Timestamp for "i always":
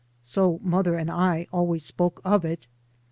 1.11-1.85